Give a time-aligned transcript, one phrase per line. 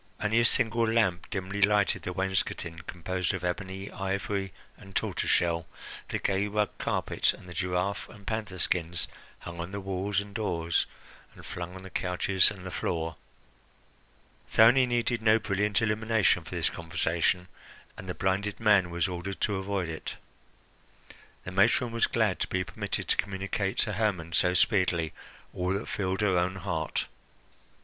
[0.19, 5.67] Only a single lamp dimly lighted the wainscoting, composed of ebony, ivory, and tortoise shell,
[6.09, 9.07] the gay rug carpet, and the giraffe and panther skins
[9.41, 10.87] hung on the walls and doors
[11.35, 13.15] and flung on the couches and the floor.
[14.49, 17.47] Thyone needed no brilliant illumination for this conversation,
[17.95, 20.15] and the blinded man was ordered to avoid it.
[21.43, 25.13] The matron was glad to be permitted to communicate to Hermon so speedily
[25.53, 27.05] all that filled her own heart.